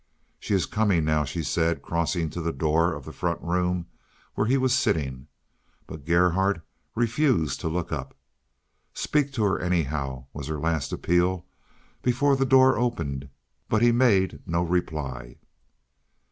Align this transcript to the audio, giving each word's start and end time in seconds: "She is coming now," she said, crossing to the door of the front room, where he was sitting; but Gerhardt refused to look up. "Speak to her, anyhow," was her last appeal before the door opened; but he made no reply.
"She 0.39 0.55
is 0.55 0.65
coming 0.65 1.05
now," 1.05 1.23
she 1.25 1.43
said, 1.43 1.83
crossing 1.83 2.31
to 2.31 2.41
the 2.41 2.51
door 2.51 2.91
of 2.91 3.05
the 3.05 3.13
front 3.13 3.39
room, 3.43 3.85
where 4.33 4.47
he 4.47 4.57
was 4.57 4.73
sitting; 4.73 5.27
but 5.85 6.07
Gerhardt 6.07 6.61
refused 6.95 7.59
to 7.61 7.67
look 7.67 7.91
up. 7.91 8.15
"Speak 8.95 9.31
to 9.33 9.43
her, 9.43 9.59
anyhow," 9.59 10.25
was 10.33 10.47
her 10.47 10.57
last 10.59 10.91
appeal 10.91 11.45
before 12.01 12.35
the 12.35 12.47
door 12.47 12.79
opened; 12.79 13.29
but 13.69 13.83
he 13.83 13.91
made 13.91 14.39
no 14.47 14.63
reply. 14.63 15.35